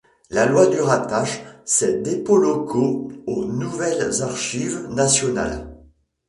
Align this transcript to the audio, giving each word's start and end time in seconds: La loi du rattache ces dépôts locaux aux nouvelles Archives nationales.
La 0.31 0.47
loi 0.47 0.65
du 0.65 0.81
rattache 0.81 1.43
ces 1.63 2.01
dépôts 2.01 2.39
locaux 2.39 3.11
aux 3.27 3.45
nouvelles 3.45 4.23
Archives 4.23 4.87
nationales. 4.89 5.77